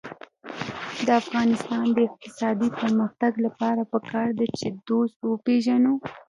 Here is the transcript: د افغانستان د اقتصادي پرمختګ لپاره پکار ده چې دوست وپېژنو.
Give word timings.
د 1.05 1.07
افغانستان 1.21 1.83
د 1.93 1.97
اقتصادي 2.07 2.69
پرمختګ 2.79 3.33
لپاره 3.45 3.81
پکار 3.93 4.27
ده 4.37 4.45
چې 4.57 4.67
دوست 4.89 5.19
وپېژنو. 5.23 5.93